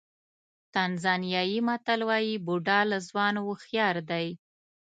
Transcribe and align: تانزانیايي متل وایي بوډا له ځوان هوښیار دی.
تانزانیايي 0.73 1.57
متل 1.67 1.99
وایي 2.09 2.35
بوډا 2.45 2.79
له 2.91 2.97
ځوان 3.07 3.35
هوښیار 3.45 3.95
دی. 4.11 4.27